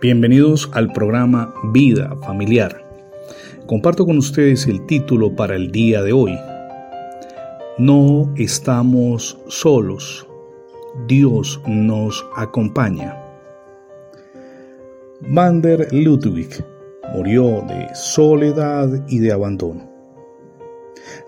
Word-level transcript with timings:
Bienvenidos 0.00 0.70
al 0.72 0.92
programa 0.92 1.54
Vida 1.72 2.16
Familiar. 2.22 2.84
Comparto 3.66 4.06
con 4.06 4.18
ustedes 4.18 4.66
el 4.66 4.86
título 4.86 5.36
para 5.36 5.56
el 5.56 5.70
día 5.70 6.02
de 6.02 6.12
hoy. 6.12 6.38
No 7.78 8.32
estamos 8.36 9.38
solos. 9.48 10.26
Dios 11.06 11.60
nos 11.66 12.24
acompaña. 12.34 13.16
Vander 15.20 15.88
Ludwig 15.92 16.64
murió 17.14 17.62
de 17.68 17.88
soledad 17.94 18.88
y 19.08 19.18
de 19.18 19.32
abandono. 19.32 19.90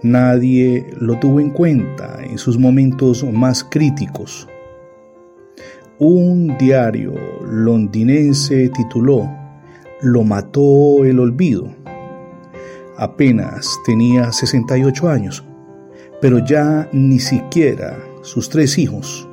Nadie 0.02 0.86
lo 0.98 1.18
tuvo 1.18 1.40
en 1.40 1.50
cuenta 1.50 2.18
en 2.24 2.38
sus 2.38 2.58
momentos 2.58 3.24
más 3.24 3.62
críticos. 3.62 4.48
Un 5.98 6.56
diario 6.58 7.14
londinense 7.44 8.70
tituló 8.70 9.30
Lo 10.00 10.24
mató 10.24 11.04
el 11.04 11.20
olvido. 11.20 11.68
Apenas 12.96 13.78
tenía 13.84 14.32
68 14.32 15.08
años, 15.08 15.44
pero 16.20 16.38
ya 16.44 16.88
ni 16.92 17.18
siquiera 17.18 17.98
sus 18.22 18.48
tres 18.48 18.78
hijos 18.78 19.28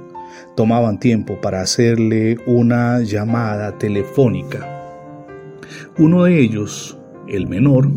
tomaban 0.56 1.00
tiempo 1.00 1.40
para 1.40 1.62
hacerle 1.62 2.38
una 2.46 3.00
llamada 3.00 3.78
telefónica. 3.78 4.68
Uno 5.98 6.26
de 6.26 6.42
ellos, 6.42 6.98
el 7.30 7.48
menor, 7.48 7.90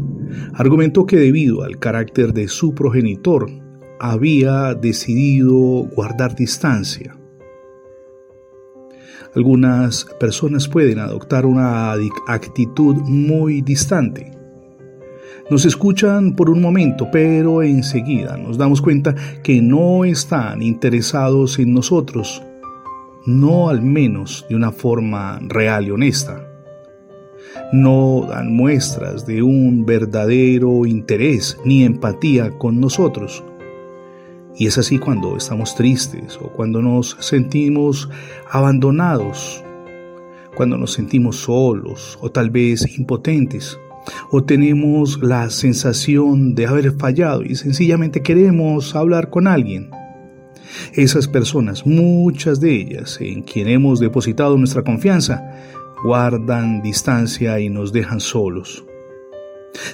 argumentó 0.55 1.05
que 1.05 1.17
debido 1.17 1.65
al 1.65 1.81
carácter 1.81 2.33
de 2.33 2.47
su 2.47 2.75
progenitor, 2.75 3.51
había 3.99 4.75
decidido 4.75 5.89
guardar 5.95 6.37
distancia. 6.37 7.17
Algunas 9.35 10.05
personas 10.21 10.69
pueden 10.69 10.99
adoptar 10.99 11.47
una 11.47 11.95
actitud 12.29 12.97
muy 12.97 13.63
distante. 13.63 14.31
Nos 15.51 15.65
escuchan 15.65 16.37
por 16.37 16.51
un 16.51 16.61
momento, 16.61 17.09
pero 17.11 17.63
enseguida 17.63 18.37
nos 18.37 18.59
damos 18.59 18.83
cuenta 18.83 19.15
que 19.43 19.63
no 19.63 20.05
están 20.05 20.63
interesados 20.63 21.59
en 21.59 21.73
nosotros, 21.73 22.43
no 23.27 23.71
al 23.71 23.83
menos 23.83 24.45
de 24.49 24.57
una 24.57 24.71
forma 24.71 25.41
real 25.43 25.87
y 25.87 25.91
honesta. 25.91 26.49
No 27.73 28.27
dan 28.29 28.55
muestras 28.55 29.27
de 29.27 29.43
un 29.43 29.87
verdadero 29.87 30.85
interés 30.85 31.59
ni 31.65 31.85
empatía 31.85 32.59
con 32.59 32.81
nosotros. 32.81 33.43
Y 34.57 34.67
es 34.67 34.77
así 34.79 34.99
cuando 34.99 35.37
estamos 35.37 35.75
tristes 35.75 36.39
o 36.41 36.49
cuando 36.49 36.83
nos 36.83 37.17
sentimos 37.21 38.09
abandonados, 38.51 39.65
cuando 40.55 40.77
nos 40.77 40.93
sentimos 40.93 41.37
solos 41.37 42.19
o 42.21 42.31
tal 42.31 42.51
vez 42.51 42.99
impotentes, 42.99 43.79
o 44.31 44.43
tenemos 44.43 45.23
la 45.23 45.49
sensación 45.49 46.55
de 46.55 46.67
haber 46.67 46.93
fallado 46.93 47.43
y 47.45 47.55
sencillamente 47.55 48.23
queremos 48.23 48.95
hablar 48.95 49.31
con 49.31 49.47
alguien. 49.47 49.91
Esas 50.95 51.29
personas, 51.29 51.87
muchas 51.87 52.61
de 52.61 52.75
ellas 52.75 53.19
en 53.21 53.43
quien 53.43 53.69
hemos 53.69 54.01
depositado 54.01 54.57
nuestra 54.59 54.83
confianza, 54.83 55.43
guardan 56.05 56.83
distancia 56.83 57.61
y 57.61 57.69
nos 57.69 57.93
dejan 57.93 58.21
solos. 58.21 58.85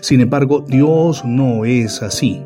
Sin 0.00 0.20
embargo, 0.20 0.64
Dios 0.66 1.24
no 1.24 1.64
es 1.64 2.02
así 2.02 2.42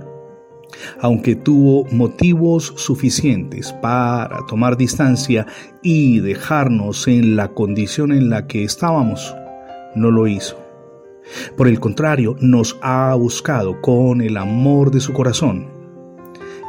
aunque 1.00 1.34
tuvo 1.34 1.84
motivos 1.92 2.72
suficientes 2.76 3.72
para 3.80 4.44
tomar 4.46 4.76
distancia 4.76 5.46
y 5.82 6.20
dejarnos 6.20 7.08
en 7.08 7.36
la 7.36 7.48
condición 7.48 8.12
en 8.12 8.30
la 8.30 8.46
que 8.46 8.64
estábamos, 8.64 9.34
no 9.94 10.10
lo 10.10 10.26
hizo. 10.26 10.58
Por 11.56 11.68
el 11.68 11.78
contrario, 11.78 12.36
nos 12.40 12.76
ha 12.82 13.14
buscado 13.14 13.80
con 13.80 14.20
el 14.20 14.36
amor 14.36 14.90
de 14.90 15.00
su 15.00 15.12
corazón. 15.12 15.68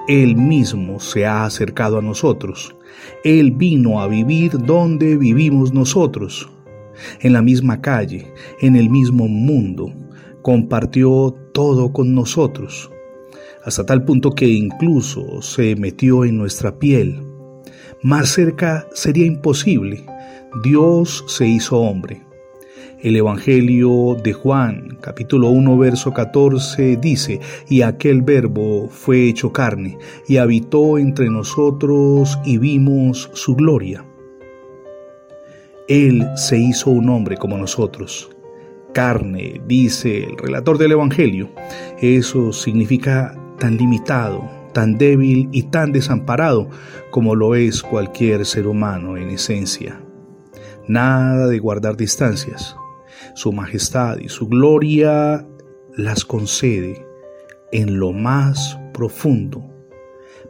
Él 0.07 0.35
mismo 0.35 0.99
se 0.99 1.25
ha 1.25 1.45
acercado 1.45 1.97
a 1.97 2.01
nosotros. 2.01 2.75
Él 3.23 3.51
vino 3.51 4.01
a 4.01 4.07
vivir 4.07 4.51
donde 4.51 5.17
vivimos 5.17 5.73
nosotros, 5.73 6.49
en 7.21 7.33
la 7.33 7.41
misma 7.41 7.81
calle, 7.81 8.31
en 8.61 8.75
el 8.75 8.89
mismo 8.89 9.27
mundo. 9.27 9.91
Compartió 10.41 11.33
todo 11.53 11.93
con 11.93 12.13
nosotros 12.13 12.91
hasta 13.63 13.85
tal 13.85 14.03
punto 14.03 14.31
que 14.31 14.47
incluso 14.47 15.41
se 15.41 15.75
metió 15.75 16.25
en 16.25 16.37
nuestra 16.37 16.77
piel. 16.77 17.21
Más 18.01 18.29
cerca 18.29 18.85
sería 18.93 19.25
imposible. 19.25 20.05
Dios 20.63 21.23
se 21.27 21.47
hizo 21.47 21.79
hombre. 21.79 22.21
El 23.01 23.15
Evangelio 23.17 24.15
de 24.23 24.31
Juan, 24.31 24.97
capítulo 25.01 25.49
1, 25.49 25.77
verso 25.77 26.13
14, 26.13 26.97
dice, 26.97 27.39
y 27.67 27.81
aquel 27.81 28.21
verbo 28.21 28.87
fue 28.87 29.27
hecho 29.27 29.51
carne, 29.51 29.97
y 30.27 30.37
habitó 30.37 30.97
entre 30.97 31.29
nosotros, 31.29 32.39
y 32.45 32.57
vimos 32.57 33.29
su 33.33 33.55
gloria. 33.55 34.05
Él 35.89 36.25
se 36.35 36.57
hizo 36.57 36.91
un 36.91 37.09
hombre 37.09 37.35
como 37.35 37.57
nosotros. 37.57 38.29
Carne, 38.93 39.61
dice 39.67 40.23
el 40.23 40.37
relator 40.37 40.77
del 40.77 40.93
Evangelio. 40.93 41.49
Eso 41.99 42.53
significa 42.53 43.37
tan 43.59 43.77
limitado, 43.77 44.49
tan 44.73 44.97
débil 44.97 45.49
y 45.51 45.63
tan 45.63 45.91
desamparado 45.91 46.69
como 47.11 47.35
lo 47.35 47.55
es 47.55 47.81
cualquier 47.81 48.45
ser 48.45 48.67
humano 48.67 49.17
en 49.17 49.29
esencia. 49.29 50.01
Nada 50.87 51.47
de 51.47 51.59
guardar 51.59 51.95
distancias. 51.95 52.75
Su 53.35 53.53
majestad 53.53 54.17
y 54.19 54.29
su 54.29 54.47
gloria 54.47 55.47
las 55.95 56.25
concede 56.25 57.05
en 57.71 57.99
lo 57.99 58.11
más 58.11 58.77
profundo 58.93 59.73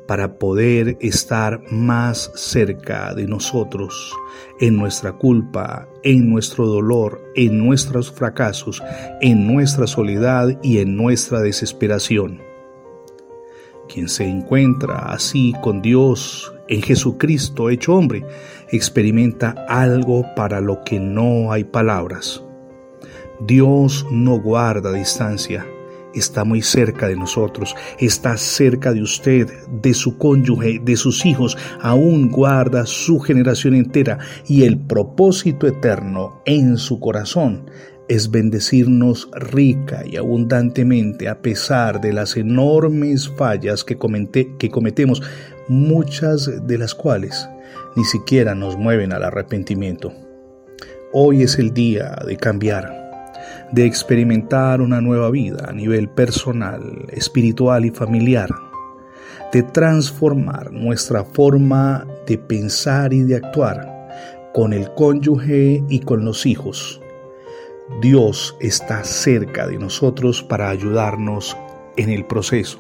para 0.08 0.38
poder 0.38 0.98
estar 1.00 1.62
más 1.72 2.32
cerca 2.36 3.14
de 3.14 3.26
nosotros, 3.26 4.14
en 4.60 4.76
nuestra 4.76 5.14
culpa, 5.14 5.88
en 6.04 6.30
nuestro 6.30 6.68
dolor, 6.68 7.22
en 7.36 7.58
nuestros 7.66 8.12
fracasos, 8.12 8.84
en 9.22 9.48
nuestra 9.48 9.88
soledad 9.88 10.60
y 10.62 10.80
en 10.80 10.98
nuestra 10.98 11.40
desesperación. 11.40 12.53
Quien 13.94 14.10
se 14.10 14.28
encuentra 14.28 15.12
así 15.12 15.54
con 15.62 15.84
Dios 15.84 16.52
en 16.68 16.82
Jesucristo 16.82 17.70
hecho 17.70 17.94
hombre, 17.94 18.26
experimenta 18.72 19.54
algo 19.70 20.26
para 20.36 20.62
lo 20.62 20.84
que 20.84 21.00
no 21.00 21.52
hay 21.52 21.64
palabras. 21.64 22.44
Dios 23.46 24.04
no 24.10 24.40
guarda 24.40 24.92
distancia, 24.92 25.64
está 26.16 26.44
muy 26.44 26.64
cerca 26.64 27.08
de 27.08 27.16
nosotros, 27.16 27.76
está 28.00 28.36
cerca 28.36 28.94
de 28.94 29.04
usted, 29.04 29.48
de 29.68 29.94
su 29.94 30.18
cónyuge, 30.18 30.80
de 30.80 30.98
sus 30.98 31.24
hijos, 31.24 31.56
aún 31.80 32.32
guarda 32.32 32.88
su 32.88 33.20
generación 33.20 33.76
entera 33.76 34.18
y 34.48 34.64
el 34.64 34.80
propósito 34.80 35.68
eterno 35.68 36.42
en 36.46 36.78
su 36.78 37.00
corazón 37.00 37.70
es 38.14 38.30
bendecirnos 38.30 39.28
rica 39.34 40.04
y 40.06 40.18
abundantemente 40.18 41.28
a 41.28 41.42
pesar 41.42 42.00
de 42.00 42.14
las 42.14 42.38
enormes 42.38 43.28
fallas 43.28 43.84
que, 43.84 43.98
que 44.60 44.70
cometemos, 44.70 45.24
muchas 45.68 46.68
de 46.68 46.78
las 46.78 46.94
cuales 46.94 47.50
ni 47.96 48.04
siquiera 48.06 48.54
nos 48.54 48.78
mueven 48.78 49.14
al 49.14 49.24
arrepentimiento. 49.24 50.14
Hoy 51.12 51.42
es 51.42 51.58
el 51.58 51.74
día 51.74 52.16
de 52.28 52.38
cambiar, 52.38 53.32
de 53.72 53.86
experimentar 53.86 54.82
una 54.82 55.02
nueva 55.02 55.32
vida 55.32 55.66
a 55.68 55.74
nivel 55.74 56.08
personal, 56.08 57.08
espiritual 57.12 57.84
y 57.86 57.90
familiar, 57.90 58.50
de 59.52 59.64
transformar 59.64 60.72
nuestra 60.72 61.24
forma 61.24 62.06
de 62.28 62.38
pensar 62.38 63.12
y 63.12 63.22
de 63.22 63.38
actuar 63.38 63.92
con 64.54 64.72
el 64.72 64.94
cónyuge 64.94 65.84
y 65.90 66.00
con 66.00 66.26
los 66.26 66.46
hijos 66.46 67.00
Dios 68.02 68.56
está 68.60 69.04
cerca 69.04 69.68
de 69.68 69.78
nosotros 69.78 70.42
para 70.42 70.70
ayudarnos 70.70 71.58
en 71.98 72.10
el 72.10 72.26
proceso. 72.26 72.80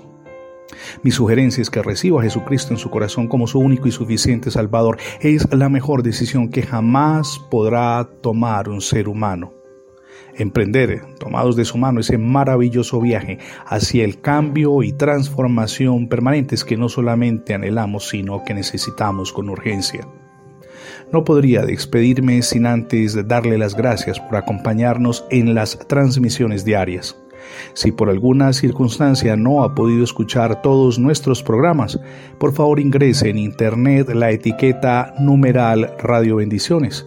Mi 1.04 1.12
sugerencia 1.12 1.62
es 1.62 1.70
que 1.70 1.82
reciba 1.82 2.22
a 2.22 2.24
Jesucristo 2.24 2.74
en 2.74 2.80
su 2.80 2.90
corazón 2.90 3.28
como 3.28 3.48
su 3.48 3.60
único 3.60 3.88
y 3.88 3.92
suficiente 3.92 4.50
Salvador. 4.50 4.98
Es 5.20 5.48
la 5.54 5.70
mejor 5.70 6.04
decisión 6.04 6.50
que 6.50 6.64
jamás 6.64 7.40
podrá 7.52 8.10
tomar 8.22 8.70
un 8.70 8.82
ser 8.82 9.08
humano. 9.08 9.54
Emprender, 10.36 11.02
tomados 11.20 11.56
de 11.56 11.66
su 11.66 11.78
mano, 11.78 12.00
ese 12.00 12.18
maravilloso 12.18 13.00
viaje 13.00 13.38
hacia 13.66 14.04
el 14.04 14.20
cambio 14.20 14.82
y 14.82 14.94
transformación 14.94 16.08
permanentes 16.08 16.64
que 16.64 16.78
no 16.78 16.90
solamente 16.90 17.54
anhelamos, 17.54 18.08
sino 18.08 18.44
que 18.44 18.56
necesitamos 18.56 19.32
con 19.32 19.50
urgencia. 19.50 20.08
No 21.14 21.24
podría 21.24 21.62
despedirme 21.62 22.42
sin 22.42 22.66
antes 22.66 23.16
darle 23.28 23.60
las 23.60 23.76
gracias 23.76 24.20
por 24.20 24.36
acompañarnos 24.36 25.24
en 25.30 25.54
las 25.54 25.78
transmisiones 25.88 26.66
diarias. 26.66 27.16
Si 27.74 27.92
por 27.92 28.10
alguna 28.10 28.52
circunstancia 28.52 29.36
no 29.36 29.64
ha 29.64 29.76
podido 29.76 30.04
escuchar 30.04 30.64
todos 30.64 30.98
nuestros 30.98 31.44
programas, 31.44 32.00
por 32.40 32.52
favor 32.52 32.80
ingrese 32.80 33.30
en 33.30 33.38
internet 33.38 34.10
la 34.10 34.32
etiqueta 34.32 35.14
numeral 35.20 35.94
Radio 36.00 36.38
Bendiciones. 36.38 37.06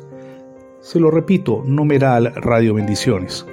Se 0.81 1.01
lo 1.01 1.11
repito, 1.11 1.65
numeral 1.67 2.33
Radio 2.37 2.75
Bendiciones. 2.75 3.45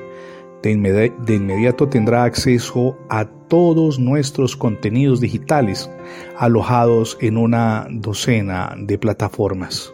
De, 0.61 1.11
inmediato 1.27 1.89
tendrá 1.89 2.25
acceso 2.25 2.95
a 3.09 3.25
todos 3.25 3.97
nuestros 3.97 4.55
contenidos 4.55 5.19
digitales 5.19 5.89
alojados 6.37 7.17
en 7.21 7.37
una 7.37 7.87
docena 7.89 8.75
de 8.77 8.99
plataformas. 8.99 9.91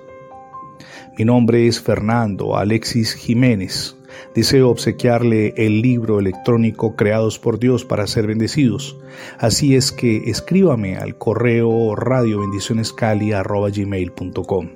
Mi 1.20 1.26
nombre 1.26 1.68
es 1.68 1.80
Fernando 1.82 2.56
Alexis 2.56 3.14
Jiménez. 3.14 3.98
Deseo 4.34 4.70
obsequiarle 4.70 5.54
el 5.58 5.82
libro 5.82 6.18
electrónico 6.18 6.96
Creados 6.96 7.38
por 7.38 7.60
Dios 7.60 7.84
para 7.84 8.08
ser 8.08 8.26
bendecidos. 8.26 8.98
Así 9.38 9.76
es 9.76 9.92
que 9.92 10.30
escríbame 10.30 10.96
al 10.96 11.18
correo 11.18 11.94
radiobendicionescali.com. 11.98 14.70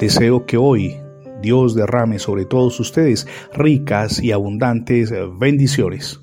Deseo 0.00 0.44
que 0.44 0.56
hoy 0.56 0.96
Dios 1.40 1.76
derrame 1.76 2.18
sobre 2.18 2.44
todos 2.44 2.80
ustedes 2.80 3.28
ricas 3.54 4.20
y 4.20 4.32
abundantes 4.32 5.14
bendiciones. 5.38 6.20